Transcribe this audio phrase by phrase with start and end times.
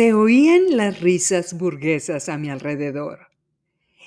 [0.00, 3.26] Se oían las risas burguesas a mi alrededor.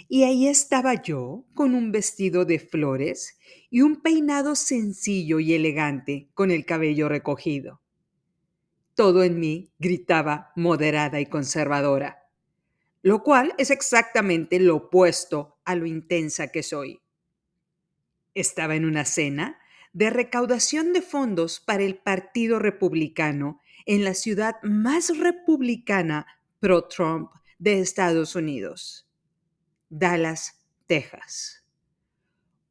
[0.10, 3.38] Y ahí estaba yo con un vestido de flores
[3.70, 7.80] y un peinado sencillo y elegante con el cabello recogido.
[8.96, 12.28] Todo en mí gritaba moderada y conservadora,
[13.04, 17.02] lo cual es exactamente lo opuesto a lo intensa que soy.
[18.34, 19.60] Estaba en una cena
[19.92, 26.28] de recaudación de fondos para el Partido Republicano en la ciudad más republicana
[26.60, 27.30] pro-Trump
[27.60, 29.10] de Estados Unidos,
[29.90, 31.66] Dallas, Texas.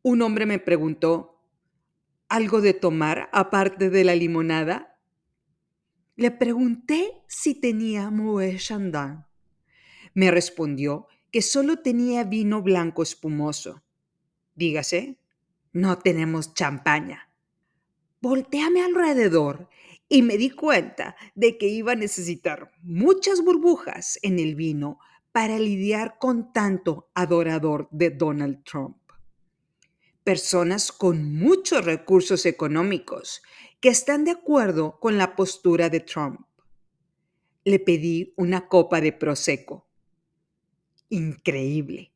[0.02, 1.40] Un hombre me preguntó,
[2.28, 4.98] ¿algo de tomar aparte de la limonada?
[6.16, 9.26] Le pregunté si tenía Moet Chandon.
[10.14, 13.82] Me respondió que solo tenía vino blanco espumoso.
[14.54, 15.18] Dígase,
[15.72, 17.30] no tenemos champaña.
[18.20, 19.68] Voltéame alrededor
[20.12, 24.98] y me di cuenta de que iba a necesitar muchas burbujas en el vino
[25.32, 28.98] para lidiar con tanto adorador de Donald Trump.
[30.22, 33.40] Personas con muchos recursos económicos
[33.80, 36.42] que están de acuerdo con la postura de Trump.
[37.64, 39.86] Le pedí una copa de Prosecco.
[41.08, 42.12] Increíble.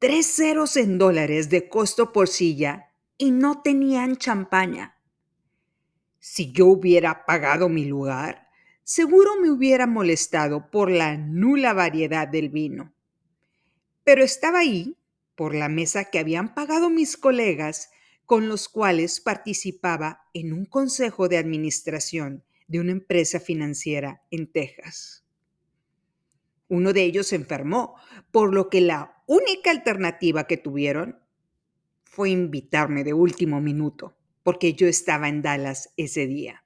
[0.00, 4.98] Tres ceros en dólares de costo por silla y no tenían champaña.
[6.24, 8.48] Si yo hubiera pagado mi lugar,
[8.84, 12.94] seguro me hubiera molestado por la nula variedad del vino.
[14.04, 14.96] Pero estaba ahí
[15.34, 17.90] por la mesa que habían pagado mis colegas
[18.24, 25.24] con los cuales participaba en un consejo de administración de una empresa financiera en Texas.
[26.68, 27.96] Uno de ellos se enfermó,
[28.30, 31.18] por lo que la única alternativa que tuvieron
[32.04, 36.64] fue invitarme de último minuto porque yo estaba en Dallas ese día.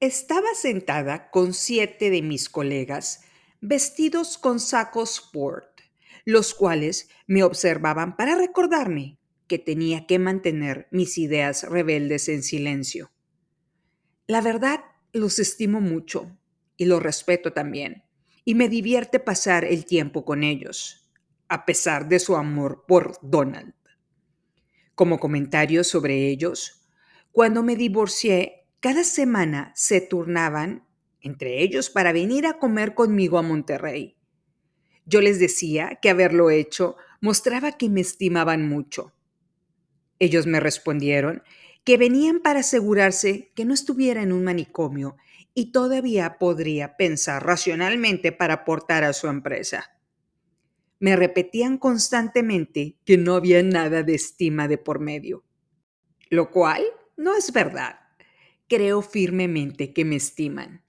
[0.00, 3.22] Estaba sentada con siete de mis colegas
[3.60, 5.80] vestidos con sacos sport,
[6.24, 9.18] los cuales me observaban para recordarme
[9.48, 13.10] que tenía que mantener mis ideas rebeldes en silencio.
[14.26, 14.80] La verdad,
[15.12, 16.38] los estimo mucho
[16.76, 18.04] y los respeto también,
[18.44, 21.10] y me divierte pasar el tiempo con ellos,
[21.48, 23.74] a pesar de su amor por Donald.
[24.98, 26.82] Como comentario sobre ellos,
[27.30, 30.88] cuando me divorcié, cada semana se turnaban
[31.20, 34.16] entre ellos para venir a comer conmigo a Monterrey.
[35.06, 39.12] Yo les decía que haberlo hecho mostraba que me estimaban mucho.
[40.18, 41.44] Ellos me respondieron
[41.84, 45.16] que venían para asegurarse que no estuviera en un manicomio
[45.54, 49.92] y todavía podría pensar racionalmente para aportar a su empresa
[51.00, 55.44] me repetían constantemente que no había nada de estima de por medio,
[56.28, 56.82] lo cual
[57.16, 58.00] no es verdad.
[58.68, 60.82] Creo firmemente que me estiman.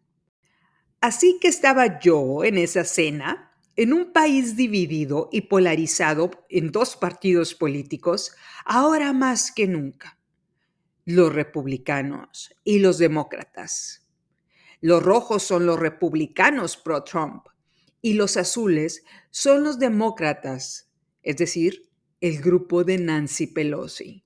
[1.01, 6.97] Así que estaba yo en esa cena, en un país dividido y polarizado en dos
[6.97, 10.19] partidos políticos, ahora más que nunca,
[11.05, 14.05] los republicanos y los demócratas.
[14.81, 17.45] Los rojos son los republicanos pro-Trump
[18.01, 20.89] y los azules son los demócratas,
[21.23, 21.89] es decir,
[22.21, 24.23] el grupo de Nancy Pelosi.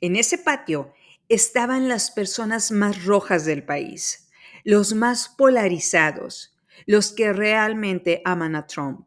[0.00, 0.92] En ese patio
[1.28, 4.28] estaban las personas más rojas del país,
[4.64, 9.06] los más polarizados, los que realmente aman a Trump,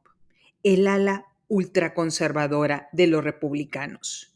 [0.64, 4.36] el ala ultraconservadora de los republicanos.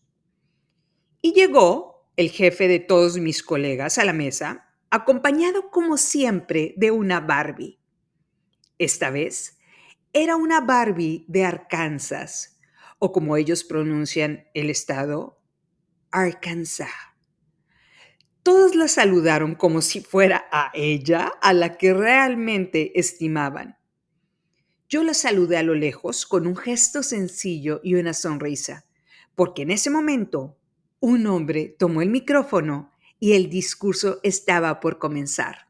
[1.21, 6.91] Y llegó el jefe de todos mis colegas a la mesa, acompañado como siempre de
[6.91, 7.80] una Barbie
[8.83, 9.59] esta vez
[10.11, 12.59] era una Barbie de Arkansas,
[12.97, 15.39] o como ellos pronuncian el estado,
[16.11, 16.89] Arkansas.
[18.43, 23.77] Todos la saludaron como si fuera a ella a la que realmente estimaban.
[24.89, 28.87] Yo la saludé a lo lejos con un gesto sencillo y una sonrisa,
[29.35, 30.57] porque en ese momento
[30.99, 35.67] un hombre tomó el micrófono y el discurso estaba por comenzar.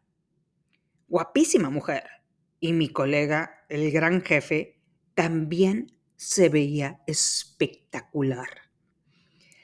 [1.09, 2.20] Guapísima mujer,
[2.61, 4.79] y mi colega, el gran jefe,
[5.15, 8.47] también se veía espectacular.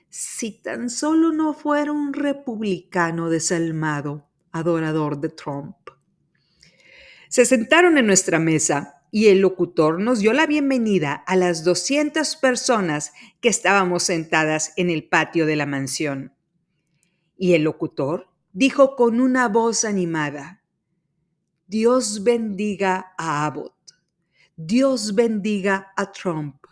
[0.09, 5.75] Si tan solo no fuera un republicano desalmado, adorador de Trump.
[7.29, 12.35] Se sentaron en nuestra mesa y el locutor nos dio la bienvenida a las 200
[12.37, 16.33] personas que estábamos sentadas en el patio de la mansión.
[17.37, 20.63] Y el locutor dijo con una voz animada,
[21.69, 23.75] Dios bendiga a Abbott.
[24.55, 26.65] Dios bendiga a Trump.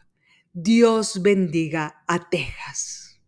[0.53, 3.19] Dios bendiga a Texas.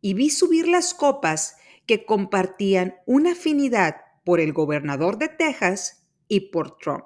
[0.00, 1.56] Y vi subir las copas
[1.86, 7.04] que compartían una afinidad por el gobernador de Texas y por Trump.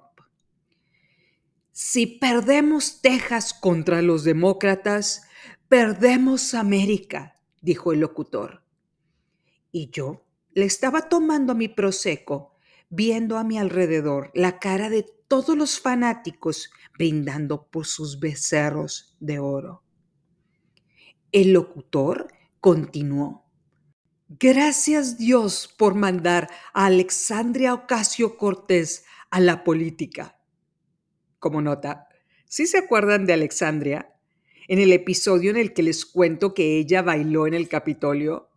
[1.73, 5.23] Si perdemos Texas contra los demócratas,
[5.69, 8.62] perdemos América, dijo el locutor.
[9.73, 12.59] Y yo le estaba tomando mi proseco,
[12.91, 19.39] viendo a mi alrededor la cara de todos los fanáticos brindando por sus becerros de
[19.39, 19.85] oro.
[21.33, 22.29] El locutor
[22.61, 23.47] continuó.
[24.29, 30.37] Gracias Dios por mandar a Alexandria Ocasio Cortés a la política.
[31.39, 32.09] Como nota,
[32.47, 34.13] ¿sí se acuerdan de Alexandria?
[34.69, 38.51] En el episodio en el que les cuento que ella bailó en el Capitolio.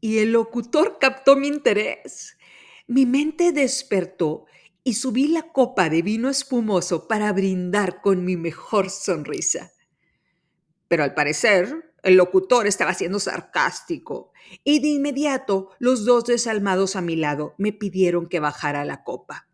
[0.00, 2.36] Y el locutor captó mi interés.
[2.86, 4.46] Mi mente despertó
[4.82, 9.72] y subí la copa de vino espumoso para brindar con mi mejor sonrisa.
[10.88, 14.32] Pero al parecer, el locutor estaba siendo sarcástico
[14.62, 19.48] y de inmediato los dos desalmados a mi lado me pidieron que bajara la copa.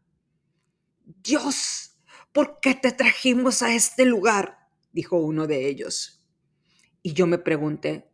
[1.04, 1.96] Dios,
[2.32, 4.58] ¿por qué te trajimos a este lugar?
[4.92, 6.24] dijo uno de ellos.
[7.02, 8.09] Y yo me pregunté,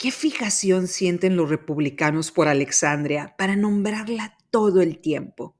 [0.00, 5.58] ¿qué fijación sienten los republicanos por Alexandria para nombrarla todo el tiempo?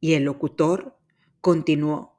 [0.00, 0.98] Y el locutor
[1.42, 2.18] continuó.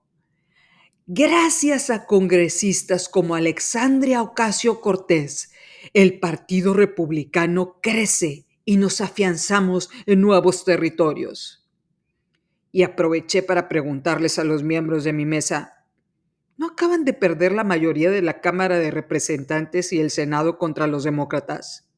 [1.07, 5.51] Gracias a congresistas como Alexandria Ocasio Cortés,
[5.95, 11.67] el Partido Republicano crece y nos afianzamos en nuevos territorios.
[12.71, 15.82] Y aproveché para preguntarles a los miembros de mi mesa,
[16.57, 20.87] ¿no acaban de perder la mayoría de la Cámara de Representantes y el Senado contra
[20.87, 21.89] los demócratas?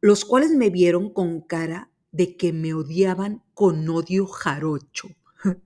[0.00, 5.08] Los cuales me vieron con cara de que me odiaban con odio jarocho.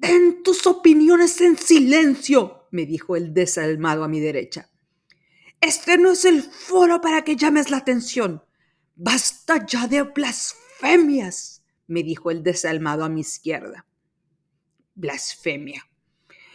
[0.00, 4.70] Ten tus opiniones en silencio, me dijo el desalmado a mi derecha.
[5.60, 8.44] Este no es el foro para que llames la atención.
[8.94, 13.86] Basta ya de blasfemias, me dijo el desalmado a mi izquierda.
[14.94, 15.87] Blasfemia.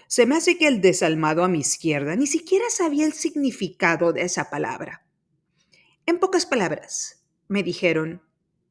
[0.07, 4.23] Se me hace que el desalmado a mi izquierda ni siquiera sabía el significado de
[4.23, 5.05] esa palabra.
[6.05, 8.21] En pocas palabras, me dijeron,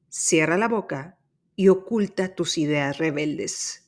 [0.08, 1.18] cierra la boca
[1.56, 3.82] y oculta tus ideas rebeldes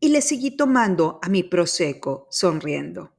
[0.00, 3.12] y le seguí tomando a mi proseco sonriendo.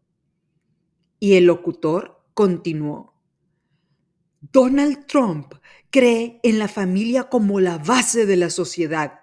[1.19, 3.13] Y el locutor continuó.
[4.39, 5.55] Donald Trump
[5.89, 9.18] cree en la familia como la base de la sociedad.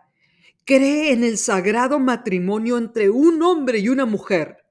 [0.66, 4.64] Cree en el sagrado matrimonio entre un hombre y una mujer.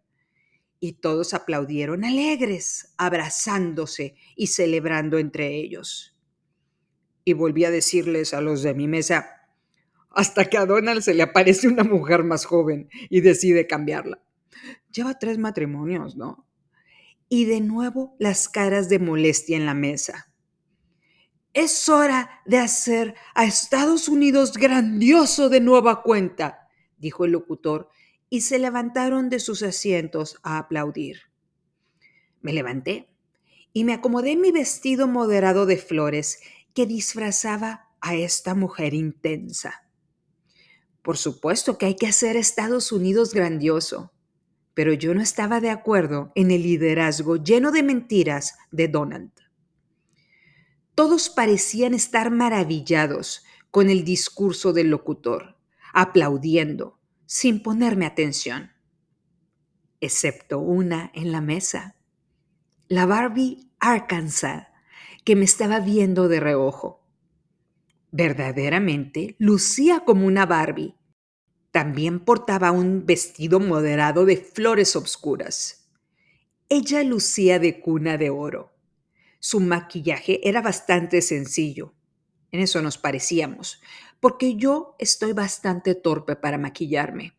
[0.82, 6.18] Y todos aplaudieron alegres, abrazándose y celebrando entre ellos.
[7.24, 9.48] Y volví a decirles a los de mi mesa,
[10.10, 14.22] hasta que a Donald se le aparece una mujer más joven y decide cambiarla.
[14.92, 16.46] Lleva tres matrimonios, ¿no?
[17.30, 20.30] Y de nuevo las caras de molestia en la mesa.
[21.56, 26.68] Es hora de hacer a Estados Unidos grandioso de nueva cuenta,
[26.98, 27.88] dijo el locutor,
[28.30, 31.32] y se levantaron de sus asientos a aplaudir.
[32.42, 33.08] Me levanté
[33.72, 36.42] y me acomodé mi vestido moderado de flores
[36.74, 39.88] que disfrazaba a esta mujer intensa.
[41.02, 44.12] Por supuesto que hay que hacer Estados Unidos grandioso,
[44.74, 49.45] pero yo no estaba de acuerdo en el liderazgo lleno de mentiras de Donald.
[50.96, 55.58] Todos parecían estar maravillados con el discurso del locutor,
[55.94, 58.72] aplaudiendo, sin ponerme atención,
[60.00, 61.96] excepto una en la mesa,
[62.88, 64.68] la Barbie Arkansas,
[65.26, 67.04] que me estaba viendo de reojo.
[68.12, 70.96] Verdaderamente lucía como una Barbie.
[71.72, 75.90] También portaba un vestido moderado de flores obscuras.
[76.70, 78.75] Ella lucía de cuna de oro.
[79.48, 81.94] Su maquillaje era bastante sencillo.
[82.50, 83.80] En eso nos parecíamos,
[84.20, 87.38] porque yo estoy bastante torpe para maquillarme.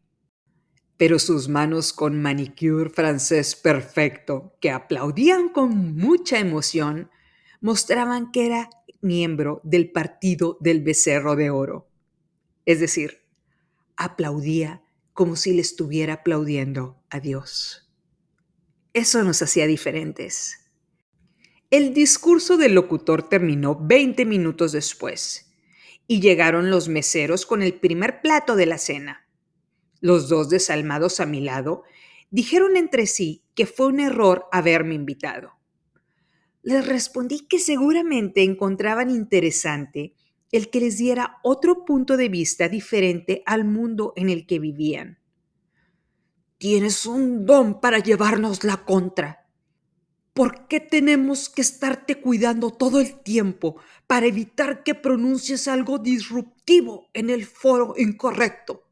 [0.96, 7.10] Pero sus manos con manicure francés perfecto, que aplaudían con mucha emoción,
[7.60, 8.70] mostraban que era
[9.00, 11.90] miembro del partido del becerro de oro.
[12.66, 13.24] Es decir,
[13.96, 17.90] aplaudía como si le estuviera aplaudiendo a Dios.
[18.92, 20.65] Eso nos hacía diferentes.
[21.76, 25.52] El discurso del locutor terminó 20 minutos después
[26.06, 29.26] y llegaron los meseros con el primer plato de la cena.
[30.00, 31.82] Los dos desalmados a mi lado
[32.30, 35.56] dijeron entre sí que fue un error haberme invitado
[36.66, 40.16] les respondí que seguramente encontraban interesante
[40.50, 45.20] el que les diera otro punto de vista diferente al mundo en el que vivían.
[46.58, 49.45] Tienes un don para llevarnos la contra.
[50.36, 57.08] ¿Por qué tenemos que estarte cuidando todo el tiempo para evitar que pronuncies algo disruptivo
[57.14, 58.86] en el foro incorrecto?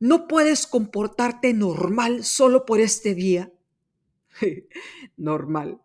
[0.00, 3.50] ¿No puedes comportarte normal solo por este día?
[5.16, 5.80] normal.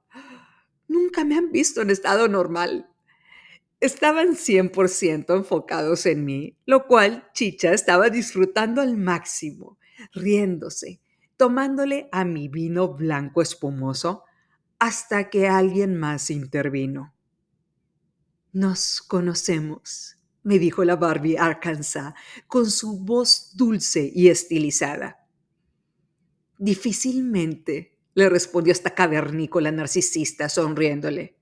[0.89, 2.89] Nunca me han visto en estado normal.
[3.79, 9.79] Estaban 100% enfocados en mí, lo cual Chicha estaba disfrutando al máximo,
[10.11, 10.99] riéndose,
[11.37, 14.25] tomándole a mi vino blanco espumoso
[14.79, 17.13] hasta que alguien más intervino.
[18.51, 22.13] Nos conocemos, me dijo la Barbie Arkansas
[22.47, 25.27] con su voz dulce y estilizada.
[26.57, 31.37] Difícilmente, le respondió esta cavernícola narcisista sonriéndole.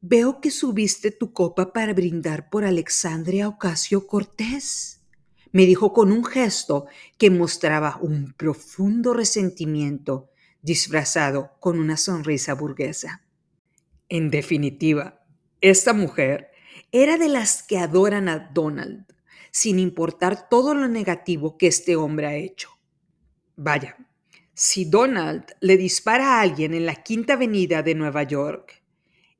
[0.00, 5.02] Veo que subiste tu copa para brindar por Alexandria Ocasio Cortés,
[5.52, 6.86] me dijo con un gesto
[7.18, 10.31] que mostraba un profundo resentimiento
[10.62, 13.22] disfrazado con una sonrisa burguesa.
[14.08, 15.24] En definitiva,
[15.60, 16.50] esta mujer
[16.92, 19.06] era de las que adoran a Donald,
[19.50, 22.70] sin importar todo lo negativo que este hombre ha hecho.
[23.56, 23.96] Vaya,
[24.54, 28.82] si Donald le dispara a alguien en la Quinta Avenida de Nueva York,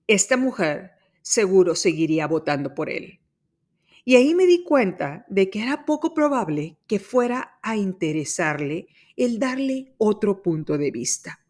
[0.07, 3.22] esta mujer seguro seguiría votando por él.
[4.05, 9.39] Y ahí me di cuenta de que era poco probable que fuera a interesarle el
[9.39, 11.45] darle otro punto de vista.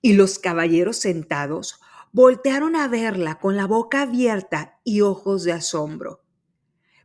[0.00, 1.80] Y los caballeros sentados
[2.12, 6.22] voltearon a verla con la boca abierta y ojos de asombro.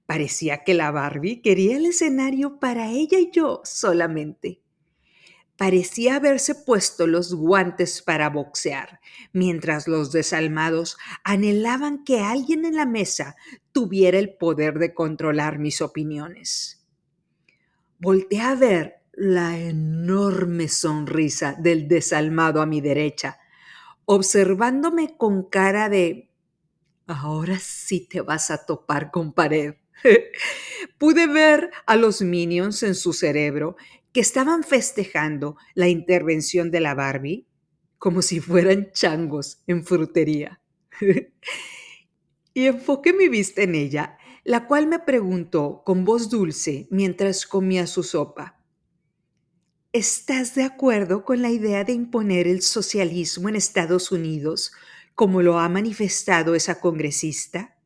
[0.06, 4.62] Parecía que la Barbie quería el escenario para ella y yo solamente.
[5.58, 9.00] Parecía haberse puesto los guantes para boxear,
[9.34, 13.36] mientras los desalmados anhelaban que alguien en la mesa
[13.72, 16.86] tuviera el poder de controlar mis opiniones.
[17.98, 23.40] Volté a ver la enorme sonrisa del desalmado a mi derecha,
[24.06, 26.30] observándome con cara de,
[27.08, 29.74] ahora sí te vas a topar con pared.
[31.00, 33.76] Pude ver a los minions en su cerebro
[34.18, 37.46] que estaban festejando la intervención de la Barbie
[38.00, 40.60] como si fueran changos en frutería.
[42.56, 47.86] y enfoqué mi vista en ella, la cual me preguntó con voz dulce mientras comía
[47.86, 48.60] su sopa.
[49.94, 54.72] ¿Estás de acuerdo con la idea de imponer el socialismo en Estados Unidos
[55.14, 57.77] como lo ha manifestado esa congresista?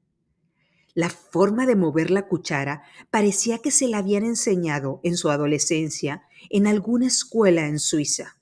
[0.94, 6.24] La forma de mover la cuchara parecía que se la habían enseñado en su adolescencia
[6.50, 8.38] en alguna escuela en Suiza,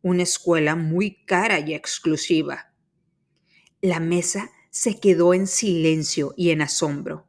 [0.00, 2.72] una escuela muy cara y exclusiva.
[3.80, 7.26] La mesa se quedó en silencio y en asombro.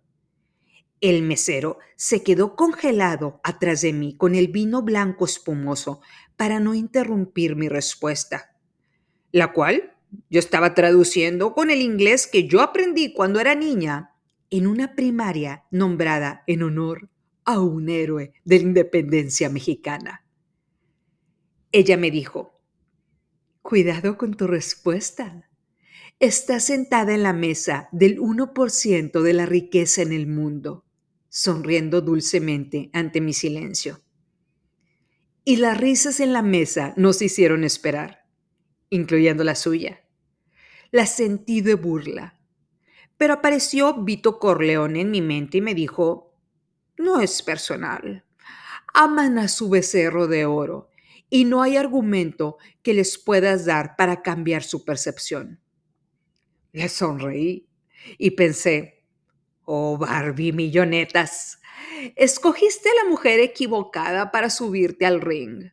[1.02, 6.02] El mesero se quedó congelado atrás de mí con el vino blanco espumoso
[6.38, 8.56] para no interrumpir mi respuesta,
[9.32, 9.96] la cual
[10.30, 14.13] yo estaba traduciendo con el inglés que yo aprendí cuando era niña
[14.58, 17.10] en una primaria nombrada en honor
[17.46, 20.26] a un héroe de la independencia mexicana.
[21.72, 22.62] Ella me dijo,
[23.62, 25.50] cuidado con tu respuesta.
[26.20, 30.86] Estás sentada en la mesa del 1% de la riqueza en el mundo
[31.34, 34.04] sonriendo dulcemente ante mi silencio.
[35.44, 38.28] Y las risas en la mesa no se hicieron esperar,
[38.92, 40.06] incluyendo la suya.
[40.92, 42.40] La sentí de burla.
[43.24, 46.36] Pero apareció Vito Corleone en mi mente y me dijo,
[46.98, 48.26] no es personal.
[48.94, 50.90] Aman a su becerro de oro
[51.30, 55.62] y no hay argumento que les puedas dar para cambiar su percepción.
[56.74, 57.70] Le sonreí
[58.18, 59.06] y pensé,
[59.64, 61.62] Oh, Barbie, millonetas,
[62.18, 65.72] escogiste a la mujer equivocada para subirte al ring.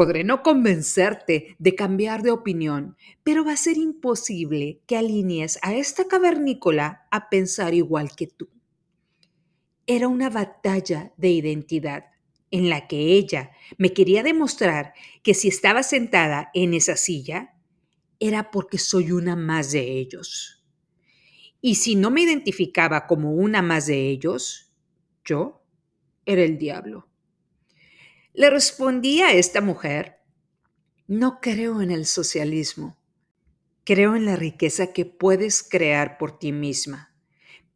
[0.00, 5.74] Podré no convencerte de cambiar de opinión, pero va a ser imposible que alinees a
[5.74, 8.48] esta cavernícola a pensar igual que tú.
[9.86, 12.06] Era una batalla de identidad
[12.50, 17.58] en la que ella me quería demostrar que si estaba sentada en esa silla,
[18.18, 20.64] era porque soy una más de ellos.
[21.60, 24.72] Y si no me identificaba como una más de ellos,
[25.26, 25.62] yo
[26.24, 27.09] era el diablo.
[28.32, 30.20] Le respondí a esta mujer,
[31.08, 32.96] no creo en el socialismo,
[33.84, 37.12] creo en la riqueza que puedes crear por ti misma,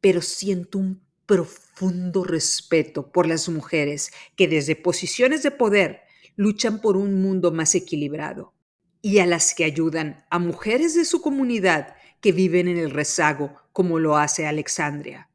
[0.01, 6.03] pero siento un profundo respeto por las mujeres que desde posiciones de poder
[6.37, 8.55] luchan por un mundo más equilibrado
[9.03, 13.57] y a las que ayudan a mujeres de su comunidad que viven en el rezago
[13.73, 15.29] como lo hace Alexandria.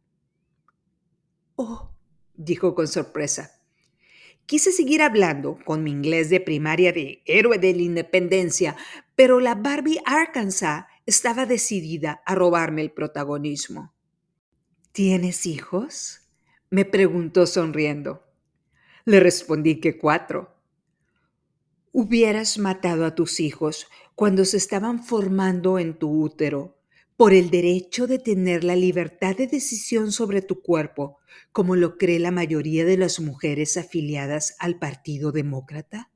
[1.56, 1.92] Oh,
[2.36, 3.59] dijo con sorpresa,
[4.50, 8.76] Quise seguir hablando con mi inglés de primaria de héroe de la independencia,
[9.16, 13.94] pero la Barbie Arkansas estaba decidida a robarme el protagonismo.
[14.92, 16.22] ¿Tienes hijos?
[16.72, 18.24] me preguntó sonriendo.
[19.06, 20.56] Le respondí que cuatro.
[21.92, 26.79] Hubieras matado a tus hijos cuando se estaban formando en tu útero
[27.20, 31.18] por el derecho de tener la libertad de decisión sobre tu cuerpo,
[31.52, 36.12] como lo cree la mayoría de las mujeres afiliadas al Partido Demócrata?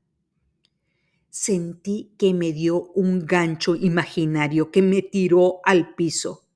[1.28, 6.48] Sentí que me dio un gancho imaginario que me tiró al piso.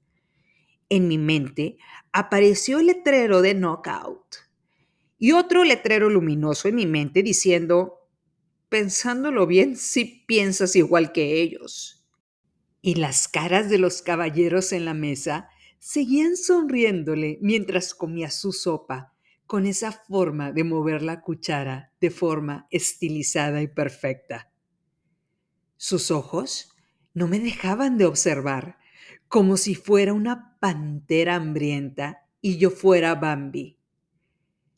[0.88, 1.76] En mi mente
[2.12, 4.36] apareció el letrero de Knockout
[5.18, 8.08] y otro letrero luminoso en mi mente diciendo,
[8.70, 11.97] pensándolo bien, si piensas igual que ellos
[12.80, 19.14] y las caras de los caballeros en la mesa seguían sonriéndole mientras comía su sopa,
[19.46, 24.52] con esa forma de mover la cuchara de forma estilizada y perfecta.
[25.76, 26.74] Sus ojos
[27.14, 28.78] no me dejaban de observar,
[29.28, 33.78] como si fuera una pantera hambrienta y yo fuera Bambi.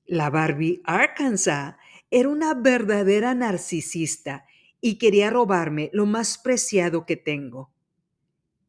[0.07, 1.77] La Barbie Arkansas
[2.11, 4.45] era una verdadera narcisista
[4.81, 7.73] y quería robarme lo más preciado que tengo,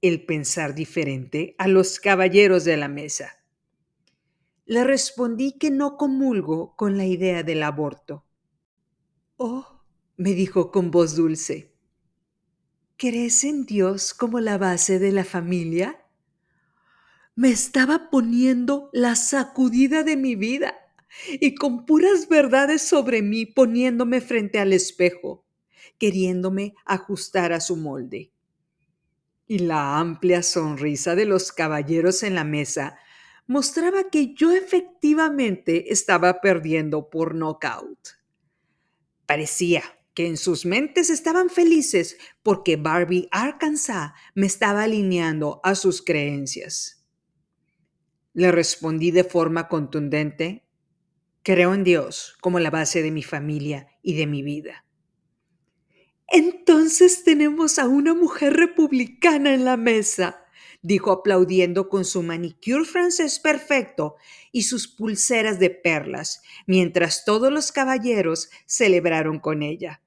[0.02, 3.38] el pensar diferente a los caballeros de la mesa.
[4.66, 8.26] Le respondí que no comulgo con la idea del aborto.
[9.38, 9.84] Oh,
[10.18, 11.76] me dijo con voz dulce,
[12.98, 16.04] ¿crees en Dios como la base de la familia?
[17.36, 20.76] Me estaba poniendo la sacudida de mi vida
[21.40, 25.46] y con puras verdades sobre mí poniéndome frente al espejo,
[25.98, 28.32] queriéndome ajustar a su molde
[29.52, 32.98] y la amplia sonrisa de los caballeros en la mesa
[33.48, 38.00] mostraba que yo efectivamente estaba perdiendo por knockout.
[39.26, 46.02] Parecía que en sus mentes estaban felices porque Barbie Arkansas me estaba alineando a sus
[46.02, 47.06] creencias.
[48.32, 50.66] Le respondí de forma contundente,
[51.44, 54.86] creo en Dios como la base de mi familia y de mi vida.
[56.34, 60.46] Entonces tenemos a una mujer republicana en la mesa,
[60.82, 64.16] dijo aplaudiendo con su manicure francés perfecto
[64.54, 70.02] y sus pulseras de perlas, mientras todos los caballeros celebraron con ella.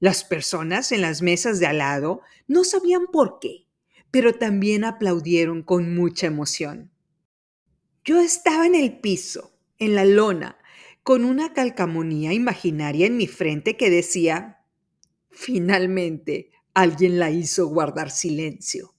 [0.00, 3.66] Las personas en las mesas de al lado no sabían por qué,
[4.10, 6.90] pero también aplaudieron con mucha emoción.
[8.04, 10.58] Yo estaba en el piso, en la lona,
[11.02, 14.55] con una calcamonía imaginaria en mi frente que decía
[15.38, 18.94] Finalmente, alguien la hizo guardar silencio.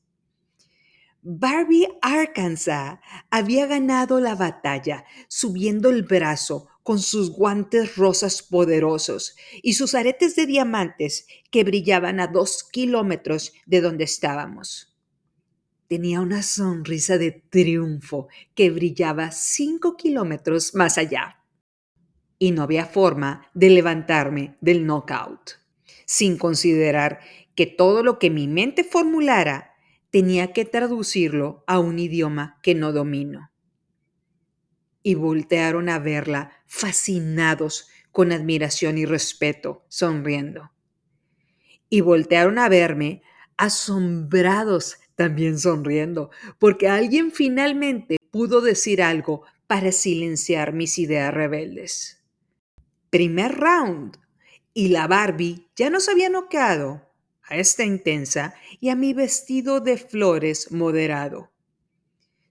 [1.24, 3.00] Barbie Arkansas
[3.32, 10.36] había ganado la batalla subiendo el brazo con sus guantes rosas poderosos y sus aretes
[10.36, 14.96] de diamantes que brillaban a dos kilómetros de donde estábamos.
[15.88, 21.44] Tenía una sonrisa de triunfo que brillaba cinco kilómetros más allá.
[22.38, 25.67] Y no había forma de levantarme del knockout
[26.08, 27.20] sin considerar
[27.54, 29.74] que todo lo que mi mente formulara
[30.10, 33.52] tenía que traducirlo a un idioma que no domino.
[35.04, 40.72] Y voltearon a verla fascinados con admiración y respeto, sonriendo.
[41.90, 43.22] Y voltearon a verme
[43.58, 52.24] asombrados, también sonriendo, porque alguien finalmente pudo decir algo para silenciar mis ideas rebeldes.
[53.10, 54.18] Primer round,
[54.78, 57.02] y la Barbie ya nos había noqueado
[57.50, 61.50] a esta intensa y a mi vestido de flores moderado.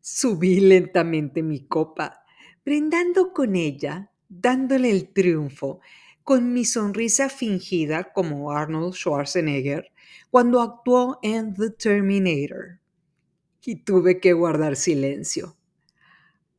[0.01, 2.25] Subí lentamente mi copa,
[2.65, 5.79] brindando con ella, dándole el triunfo,
[6.25, 9.93] con mi sonrisa fingida como Arnold Schwarzenegger
[10.29, 12.81] cuando actuó en The Terminator.
[13.65, 15.57] Y tuve que guardar silencio.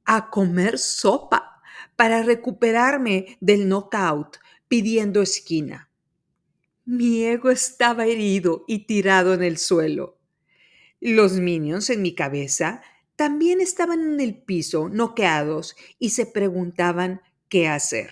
[0.06, 1.62] A comer sopa
[1.98, 5.90] para recuperarme del knockout pidiendo esquina.
[6.86, 10.18] Mi ego estaba herido y tirado en el suelo.
[11.00, 12.82] Los minions en mi cabeza
[13.16, 18.12] también estaban en el piso, noqueados, y se preguntaban qué hacer.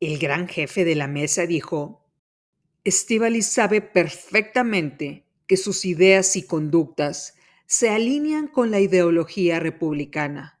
[0.00, 2.06] El gran jefe de la mesa dijo,
[2.84, 7.34] Estivali sabe perfectamente que sus ideas y conductas
[7.66, 10.58] se alinean con la ideología republicana.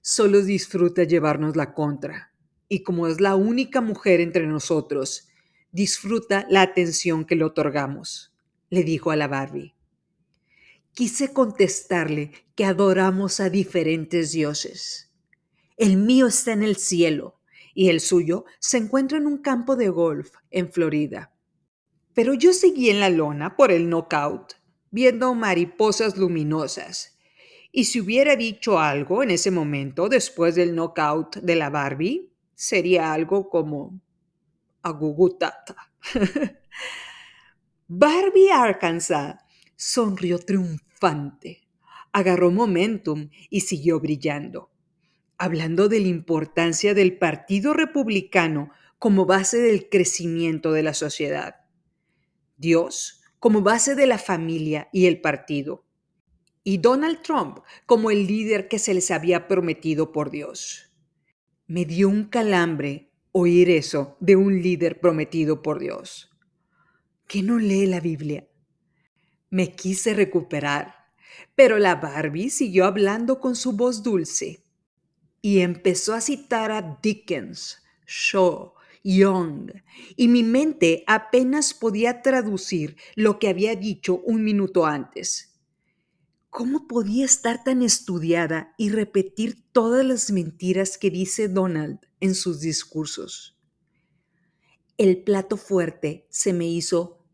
[0.00, 2.27] Solo disfruta llevarnos la contra
[2.68, 5.28] y como es la única mujer entre nosotros,
[5.72, 8.34] disfruta la atención que le otorgamos,
[8.70, 9.74] le dijo a la Barbie.
[10.92, 15.12] Quise contestarle que adoramos a diferentes dioses.
[15.76, 17.38] El mío está en el cielo
[17.74, 21.32] y el suyo se encuentra en un campo de golf en Florida.
[22.14, 24.54] Pero yo seguí en la lona por el knockout,
[24.90, 27.16] viendo mariposas luminosas.
[27.70, 33.12] Y si hubiera dicho algo en ese momento después del knockout de la Barbie, sería
[33.12, 34.00] algo como
[34.82, 35.92] agugutata.
[37.86, 39.36] Barbie Arkansas
[39.76, 41.68] sonrió triunfante,
[42.12, 44.72] agarró momentum y siguió brillando,
[45.38, 51.60] hablando de la importancia del Partido Republicano como base del crecimiento de la sociedad.
[52.56, 55.84] Dios como base de la familia y el partido.
[56.64, 60.87] Y Donald Trump como el líder que se les había prometido por Dios.
[61.70, 66.30] Me dio un calambre oír eso de un líder prometido por Dios.
[67.26, 68.48] ¿Que no lee la Biblia?
[69.50, 70.94] Me quise recuperar,
[71.54, 74.64] pero la Barbie siguió hablando con su voz dulce
[75.42, 78.72] y empezó a citar a Dickens, Shaw,
[79.04, 79.70] Young,
[80.16, 85.47] y mi mente apenas podía traducir lo que había dicho un minuto antes.
[86.50, 92.60] ¿Cómo podía estar tan estudiada y repetir todas las mentiras que dice Donald en sus
[92.60, 93.56] discursos?
[94.96, 97.24] El plato fuerte se me hizo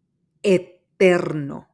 [0.42, 1.68] eterno.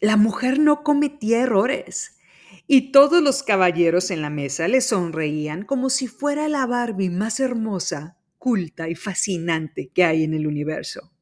[0.00, 2.18] La mujer no cometía errores
[2.66, 7.40] y todos los caballeros en la mesa le sonreían como si fuera la Barbie más
[7.40, 11.12] hermosa culta y fascinante que hay en el universo.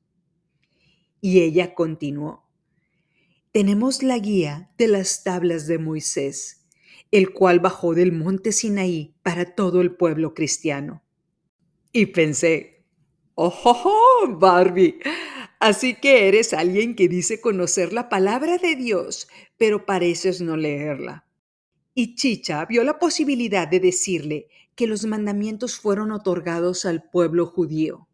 [1.20, 2.48] Y ella continuó.
[3.52, 6.64] Tenemos la guía de las tablas de Moisés,
[7.10, 11.02] el cual bajó del monte Sinaí para todo el pueblo cristiano.
[11.92, 12.86] Y pensé,
[13.34, 15.00] oh, oh, Barbie,
[15.60, 21.26] así que eres alguien que dice conocer la palabra de Dios, pero pareces no leerla.
[21.92, 28.08] Y Chicha vio la posibilidad de decirle que los mandamientos fueron otorgados al pueblo judío.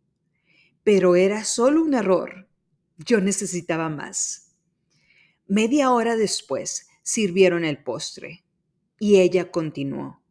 [0.83, 2.48] Pero era solo un error.
[2.96, 4.47] Yo necesitaba más.
[5.48, 8.44] Media hora después sirvieron el postre
[9.00, 10.22] y ella continuó.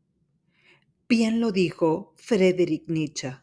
[1.09, 3.37] Bien lo dijo Friedrich Nietzsche.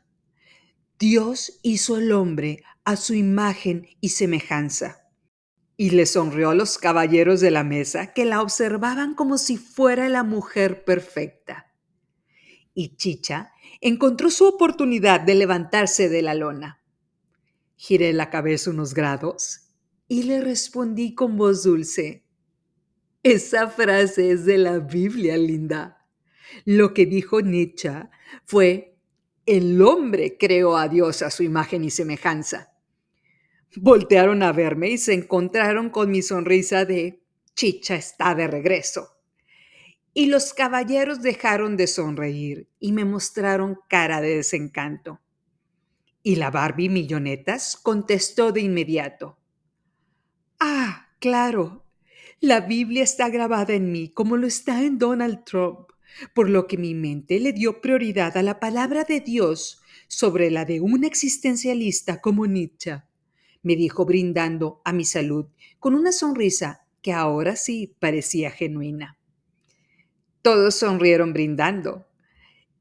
[0.98, 5.10] Dios hizo al hombre a su imagen y semejanza.
[5.76, 10.08] Y le sonrió a los caballeros de la mesa que la observaban como si fuera
[10.08, 11.74] la mujer perfecta
[12.74, 16.82] y Chicha encontró su oportunidad de levantarse de la lona.
[17.76, 19.63] Giré la cabeza unos grados
[20.08, 22.24] y le respondí con voz dulce.
[23.22, 26.06] Esa frase es de la Biblia, linda.
[26.64, 27.90] Lo que dijo Nietzsche
[28.44, 28.98] fue,
[29.46, 32.72] el hombre creó a Dios a su imagen y semejanza.
[33.76, 37.22] Voltearon a verme y se encontraron con mi sonrisa de,
[37.54, 39.08] Chicha está de regreso.
[40.12, 45.20] Y los caballeros dejaron de sonreír y me mostraron cara de desencanto.
[46.22, 49.38] Y la Barbie Millonetas contestó de inmediato.
[51.24, 51.87] Claro,
[52.38, 55.88] la Biblia está grabada en mí como lo está en Donald Trump,
[56.34, 60.66] por lo que mi mente le dio prioridad a la palabra de Dios sobre la
[60.66, 63.04] de un existencialista como Nietzsche,
[63.62, 65.46] me dijo brindando a mi salud
[65.80, 69.16] con una sonrisa que ahora sí parecía genuina.
[70.42, 72.06] Todos sonrieron brindando,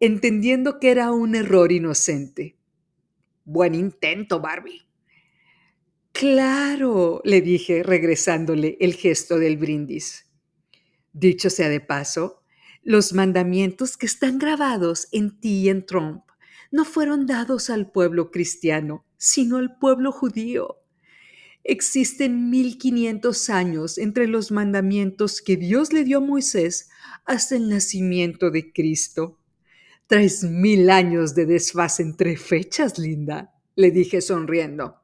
[0.02, 2.58] entendiendo que era un error inocente.
[3.46, 4.86] Buen intento, Barbie.
[6.14, 10.28] Claro, le dije, regresándole el gesto del brindis.
[11.12, 12.44] Dicho sea de paso,
[12.84, 16.24] los mandamientos que están grabados en ti y en Trump
[16.72, 20.78] no fueron dados al pueblo cristiano, sino al pueblo judío.
[21.64, 26.90] Existen 1500 años entre los mandamientos que Dios le dio a Moisés
[27.26, 29.40] hasta el nacimiento de Cristo.
[30.06, 35.03] Traes mil años de desfase entre fechas, linda, le dije sonriendo.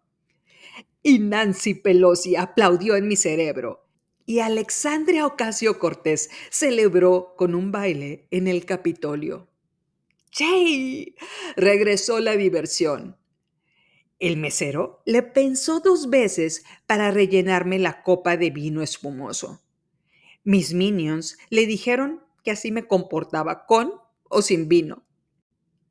[1.01, 3.85] Y Nancy Pelosi aplaudió en mi cerebro.
[4.25, 9.47] Y Alexandria Ocasio Cortés celebró con un baile en el Capitolio.
[10.33, 11.15] ¡Yay!
[11.55, 13.17] Regresó la diversión.
[14.19, 19.61] El mesero le pensó dos veces para rellenarme la copa de vino espumoso.
[20.43, 23.93] Mis minions le dijeron que así me comportaba con
[24.29, 25.05] o sin vino.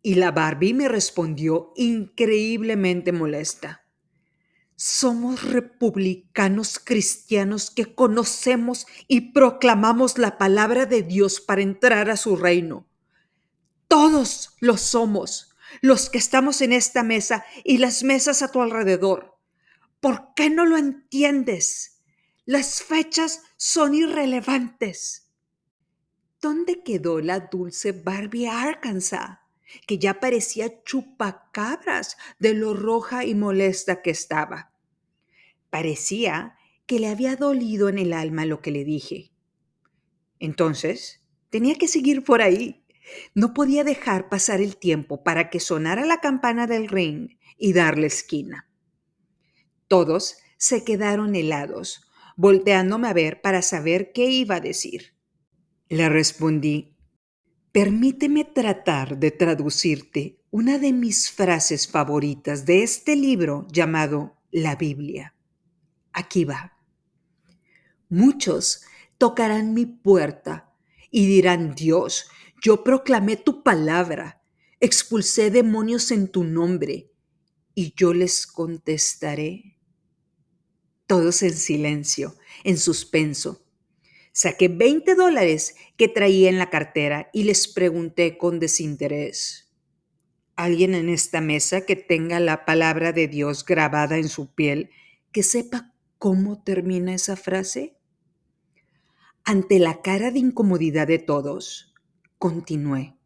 [0.03, 3.88] Y la Barbie me respondió increíblemente molesta.
[4.80, 12.36] Somos republicanos cristianos que conocemos y proclamamos la palabra de Dios para entrar a su
[12.36, 12.86] reino.
[13.88, 19.36] Todos lo somos los que estamos en esta mesa y las mesas a tu alrededor.
[19.98, 22.00] ¿Por qué no lo entiendes?
[22.44, 25.32] Las fechas son irrelevantes.
[26.40, 29.40] ¿Dónde quedó la dulce Barbie Arkansas?
[29.87, 34.72] Que ya parecía chupacabras de lo roja y molesta que estaba.
[35.70, 39.31] Parecía que le había dolido en el alma lo que le dije.
[40.38, 42.85] Entonces, tenía que seguir por ahí.
[43.35, 48.07] No podía dejar pasar el tiempo para que sonara la campana del ring y darle
[48.07, 48.68] esquina.
[49.88, 55.14] Todos se quedaron helados, volteándome a ver para saber qué iba a decir.
[55.88, 56.97] Le respondí,
[57.72, 65.35] permíteme tratar de traducirte una de mis frases favoritas de este libro llamado La Biblia.
[66.12, 66.78] Aquí va.
[68.09, 68.83] Muchos
[69.18, 70.72] tocarán mi puerta
[71.11, 72.31] y dirán, Dios,
[72.62, 74.42] yo proclamé tu palabra,
[74.81, 77.11] expulsé demonios en tu nombre,
[77.74, 79.78] y yo les contestaré.
[81.07, 83.64] Todos en silencio, en suspenso.
[84.40, 89.74] Saqué 20 dólares que traía en la cartera y les pregunté con desinterés.
[90.55, 94.90] ¿Alguien en esta mesa que tenga la palabra de Dios grabada en su piel,
[95.33, 97.96] que sepa cómo termina esa frase?
[99.42, 101.92] Ante la cara de incomodidad de todos,
[102.38, 103.16] continué.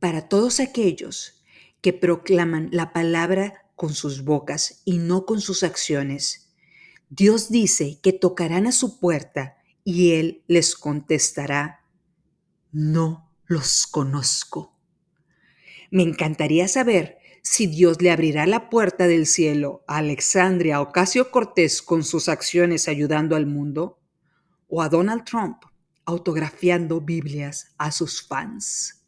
[0.00, 1.44] Para todos aquellos
[1.82, 6.50] que proclaman la palabra con sus bocas y no con sus acciones,
[7.10, 11.84] Dios dice que tocarán a su puerta y Él les contestará,
[12.70, 14.76] no los conozco.
[15.90, 21.82] Me encantaría saber si Dios le abrirá la puerta del cielo a Alexandria Ocasio Cortés
[21.82, 24.00] con sus acciones ayudando al mundo
[24.68, 25.64] o a Donald Trump
[26.04, 29.04] autografiando Biblias a sus fans.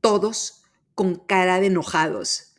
[0.00, 0.62] Todos
[0.94, 2.54] con cara de enojados.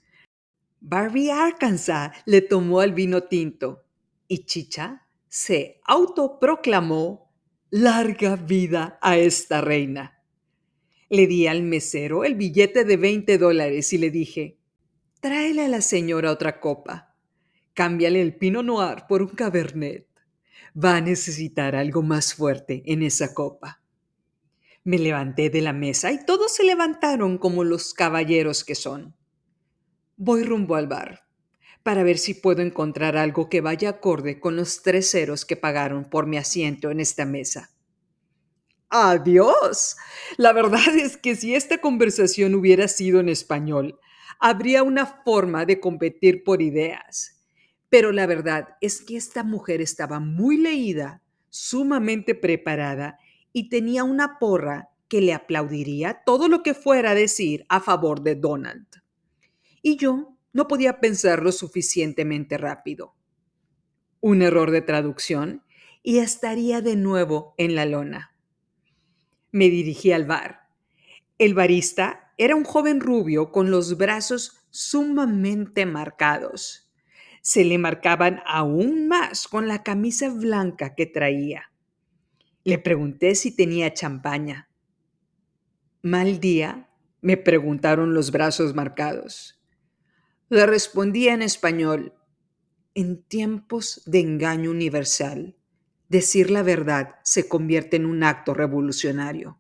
[0.80, 3.86] Barbie Arkansas le tomó el vino tinto
[4.28, 5.03] y Chicha
[5.34, 7.34] se autoproclamó
[7.72, 10.22] larga vida a esta reina.
[11.10, 14.60] Le di al mesero el billete de 20 dólares y le dije,
[15.22, 17.16] tráele a la señora otra copa.
[17.74, 20.08] Cámbiale el Pinot Noir por un Cabernet
[20.78, 23.82] va a necesitar algo más fuerte en esa copa.
[24.84, 29.16] Me levanté de la mesa y todos se levantaron como los caballeros que son.
[30.16, 31.23] Voy rumbo al bar
[31.84, 36.06] para ver si puedo encontrar algo que vaya acorde con los tres ceros que pagaron
[36.06, 37.70] por mi asiento en esta mesa.
[38.90, 39.98] ¡Adiós!
[40.38, 44.00] La verdad es que si esta conversación hubiera sido en español,
[44.40, 47.34] habría una forma de competir por ideas
[47.94, 53.20] pero la verdad es que esta mujer estaba muy leída, sumamente preparada
[53.52, 58.24] y tenía una porra que le aplaudiría todo lo que fuera a decir a favor
[58.24, 58.88] de Donald.
[59.84, 63.16] Y yo no podía pensarlo suficientemente rápido.
[64.22, 65.64] Un error de traducción
[66.02, 68.36] y estaría de nuevo en la lona.
[69.52, 70.70] Me dirigí al bar.
[71.38, 76.84] El barista era un joven rubio con los brazos sumamente marcados
[77.44, 81.74] se le marcaban aún más con la camisa blanca que traía.
[82.64, 84.70] Le pregunté si tenía champaña.
[86.02, 86.90] Mal día,
[87.20, 89.62] me preguntaron los brazos marcados.
[90.50, 92.14] Le respondí en español,
[92.96, 95.56] en tiempos de engaño universal,
[96.10, 99.60] decir la verdad se convierte en un acto revolucionario.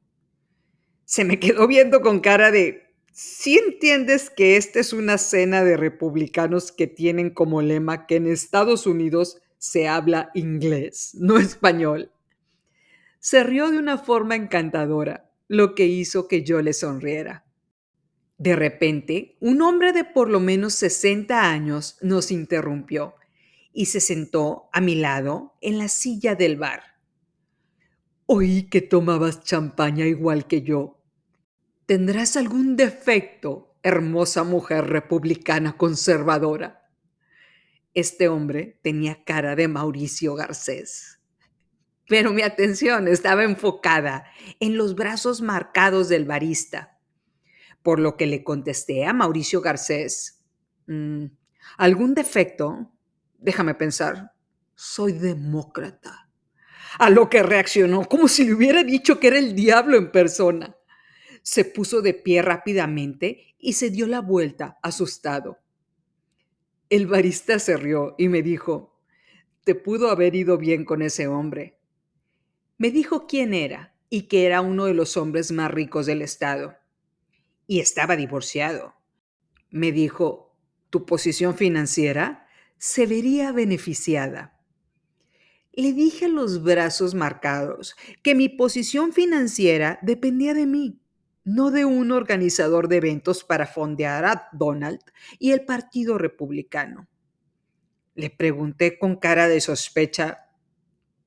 [1.05, 5.77] Se me quedó viendo con cara de, si entiendes que esta es una cena de
[5.77, 12.11] republicanos que tienen como lema que en Estados Unidos se habla inglés, no español.
[13.19, 17.42] Se rió de una forma encantadora, lo que hizo que yo le sonriera.
[18.37, 23.15] De repente, un hombre de por lo menos 60 años nos interrumpió
[23.71, 26.83] y se sentó a mi lado en la silla del bar.
[28.25, 31.03] Oí que tomabas champaña igual que yo,
[31.85, 36.89] ¿Tendrás algún defecto, hermosa mujer republicana conservadora?
[37.93, 41.19] Este hombre tenía cara de Mauricio Garcés.
[42.07, 44.25] Pero mi atención estaba enfocada
[44.61, 46.92] en los brazos marcados del barista,
[47.83, 50.43] por lo que le contesté a Mauricio Garcés.
[50.87, 51.25] Mm,
[51.77, 52.91] ¿Algún defecto?
[53.37, 54.31] Déjame pensar.
[54.73, 56.29] Soy demócrata.
[56.97, 60.75] A lo que reaccionó como si le hubiera dicho que era el diablo en persona
[61.43, 65.59] se puso de pie rápidamente y se dio la vuelta, asustado.
[66.89, 68.97] El barista se rió y me dijo,
[69.63, 71.77] te pudo haber ido bien con ese hombre.
[72.77, 76.75] Me dijo quién era y que era uno de los hombres más ricos del estado.
[77.67, 78.95] Y estaba divorciado.
[79.69, 80.55] Me dijo,
[80.89, 82.47] tu posición financiera
[82.77, 84.59] se vería beneficiada.
[85.71, 91.03] Le dije a los brazos marcados que mi posición financiera dependía de mí
[91.43, 95.01] no de un organizador de eventos para fondear a Donald
[95.39, 97.07] y el Partido Republicano.
[98.15, 100.51] Le pregunté con cara de sospecha,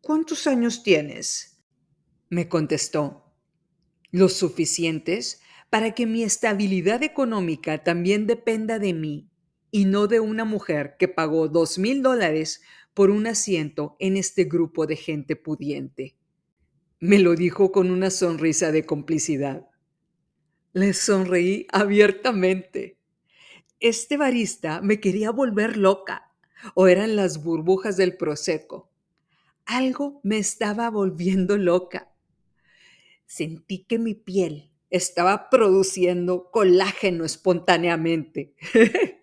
[0.01, 1.61] ¿cuántos años tienes?
[2.31, 3.35] Me contestó,
[4.11, 9.29] los suficientes para que mi estabilidad económica también dependa de mí
[9.70, 12.62] y no de una mujer que pagó dos mil dólares
[12.94, 16.16] por un asiento en este grupo de gente pudiente.
[16.98, 19.68] Me lo dijo con una sonrisa de complicidad.
[20.72, 22.98] Le sonreí abiertamente.
[23.81, 26.33] Este barista me quería volver loca,
[26.74, 28.90] o eran las burbujas del prosecco.
[29.66, 32.14] Algo me estaba volviendo loca.
[33.26, 38.55] Sentí que mi piel estaba produciendo colágeno espontáneamente.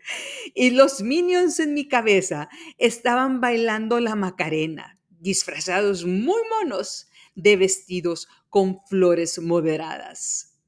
[0.54, 8.28] y los minions en mi cabeza estaban bailando la Macarena, disfrazados muy monos de vestidos
[8.49, 10.60] con flores moderadas.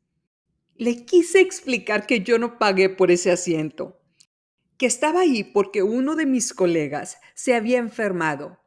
[0.75, 4.01] Le quise explicar que yo no pagué por ese asiento,
[4.77, 8.60] que estaba ahí porque uno de mis colegas se había enfermado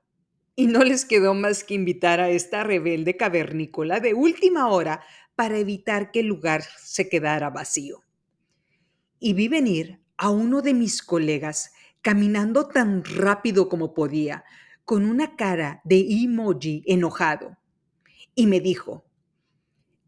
[0.57, 5.05] y no les quedó más que invitar a esta rebelde cavernícola de última hora
[5.39, 8.03] para evitar que el lugar se quedara vacío.
[9.21, 11.71] Y vi venir a uno de mis colegas
[12.03, 14.43] caminando tan rápido como podía,
[14.85, 17.57] con una cara de emoji enojado,
[18.35, 19.05] y me dijo,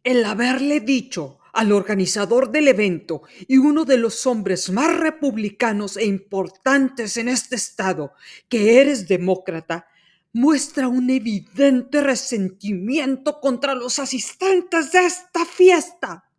[0.03, 6.07] el haberle dicho al organizador del evento y uno de los hombres más republicanos e
[6.07, 8.15] importantes en este estado
[8.49, 9.87] que eres demócrata
[10.33, 16.31] muestra un evidente resentimiento contra los asistentes de esta fiesta.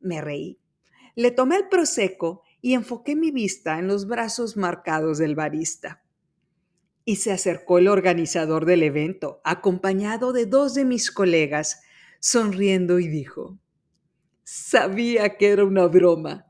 [0.00, 0.58] Me reí.
[1.14, 6.02] Le tomé el proseco y enfoqué mi vista en los brazos marcados del barista.
[7.04, 11.82] Y se acercó el organizador del evento, acompañado de dos de mis colegas,
[12.20, 13.58] sonriendo y dijo,
[14.44, 16.49] Sabía que era una broma.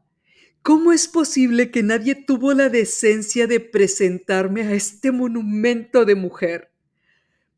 [0.62, 6.70] ¿Cómo es posible que nadie tuvo la decencia de presentarme a este monumento de mujer?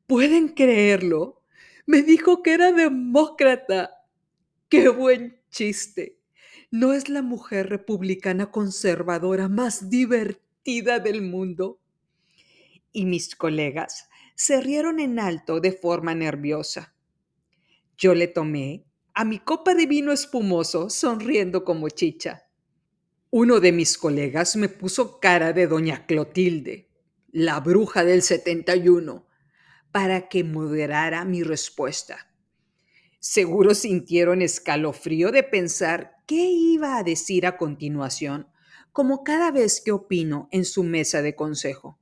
[0.07, 1.43] ¿Pueden creerlo?
[1.85, 3.91] Me dijo que era demócrata.
[4.69, 6.21] ¡Qué buen chiste!
[6.71, 11.81] ¿No es la mujer republicana conservadora más divertida del mundo?
[12.93, 16.95] Y mis colegas se rieron en alto de forma nerviosa.
[17.97, 22.45] Yo le tomé a mi copa de vino espumoso sonriendo como chicha.
[23.35, 26.91] Uno de mis colegas me puso cara de doña Clotilde,
[27.31, 29.27] la bruja del 71,
[29.91, 32.31] para que moderara mi respuesta.
[33.21, 38.49] Seguro sintieron escalofrío de pensar qué iba a decir a continuación,
[38.93, 41.99] como cada vez que opino en su mesa de consejo.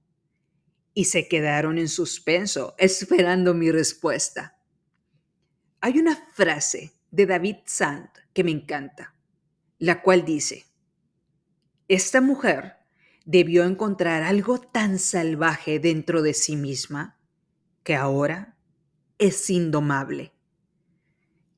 [0.95, 4.59] Y se quedaron en suspenso, esperando mi respuesta.
[5.81, 9.15] Hay una frase de David Sant que me encanta,
[9.79, 10.65] la cual dice,
[11.91, 12.77] esta mujer
[13.25, 17.19] debió encontrar algo tan salvaje dentro de sí misma
[17.83, 18.57] que ahora
[19.19, 20.33] es indomable.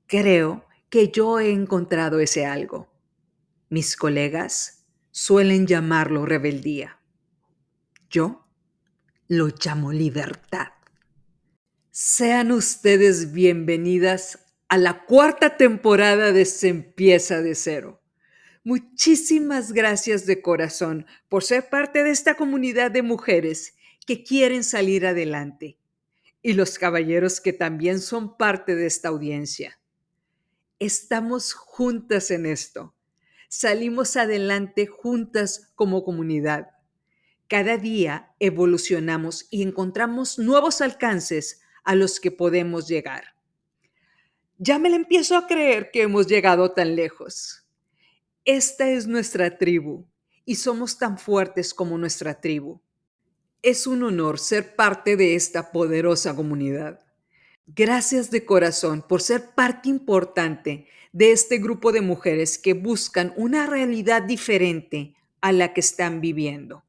[0.07, 2.91] Creo que yo he encontrado ese algo.
[3.69, 6.99] Mis colegas suelen llamarlo rebeldía.
[8.09, 8.49] Yo
[9.29, 10.69] lo llamo libertad.
[11.91, 18.02] Sean ustedes bienvenidas a la cuarta temporada de Se empieza de cero.
[18.65, 23.75] Muchísimas gracias de corazón por ser parte de esta comunidad de mujeres
[24.07, 25.79] que quieren salir adelante
[26.43, 29.81] y los caballeros que también son parte de esta audiencia.
[30.79, 32.95] Estamos juntas en esto.
[33.49, 36.71] Salimos adelante juntas como comunidad.
[37.49, 43.25] Cada día evolucionamos y encontramos nuevos alcances a los que podemos llegar.
[44.59, 47.62] Ya me la empiezo a creer que hemos llegado tan lejos.
[48.45, 50.05] Esta es nuestra tribu
[50.45, 52.81] y somos tan fuertes como nuestra tribu.
[53.63, 56.99] Es un honor ser parte de esta poderosa comunidad.
[57.69, 63.67] Gracias de corazón por ser parte importante de este grupo de mujeres que buscan una
[63.67, 66.83] realidad diferente a la que están viviendo.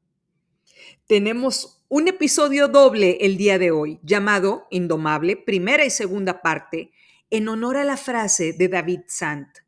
[1.06, 6.90] Tenemos un episodio doble el día de hoy llamado Indomable, primera y segunda parte,
[7.30, 9.63] en honor a la frase de David Sant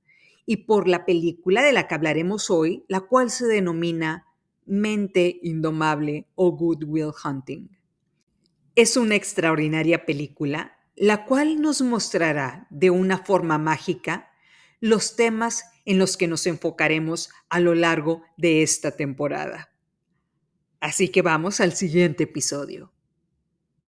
[0.47, 4.27] y por la película de la que hablaremos hoy, la cual se denomina
[4.65, 7.69] Mente Indomable o Good Will Hunting.
[8.77, 14.31] Es una extraordinaria película, la cual nos mostrará de una forma mágica
[14.81, 19.71] los temas en los que nos enfocaremos a lo largo de esta temporada.
[20.81, 22.93] Así que vamos al siguiente episodio.